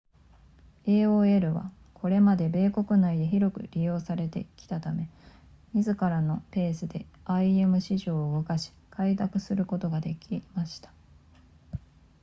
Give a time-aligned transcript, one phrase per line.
[0.87, 5.07] aol はこれまで米国内で広く利用されてきたため
[5.75, 10.91] 自らのペースで im 市場を動かし開拓することができました